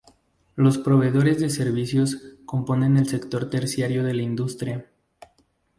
[0.55, 2.17] Los proveedores de servicios
[2.47, 4.89] componen el sector terciario de la industria.